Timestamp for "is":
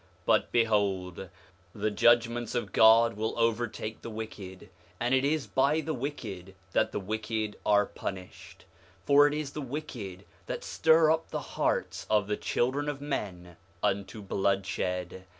5.23-5.45, 9.35-9.51